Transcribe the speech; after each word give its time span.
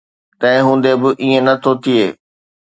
تنهن 0.39 0.61
هوندي 0.67 0.93
به 1.01 1.09
ائين 1.21 1.41
نه 1.47 1.53
ٿو 1.61 1.71
ٿئي. 1.83 2.03